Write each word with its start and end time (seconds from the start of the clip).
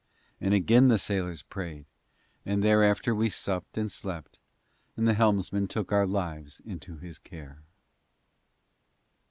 And 0.39 0.51
again 0.55 0.87
the 0.87 0.97
sailors 0.97 1.43
prayed, 1.43 1.85
and 2.43 2.63
thereafter 2.63 3.13
we 3.13 3.29
supped 3.29 3.77
and 3.77 3.91
slept, 3.91 4.39
and 4.97 5.07
the 5.07 5.13
helmsman 5.13 5.67
took 5.67 5.91
our 5.91 6.07
lives 6.07 6.59
into 6.65 6.97
his 6.97 7.19
care. 7.19 7.61